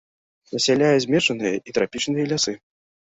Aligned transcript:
Насяляе 0.53 0.95
змешаныя 1.05 1.53
і 1.73 1.75
трапічныя 1.79 2.25
лясы. 2.33 2.53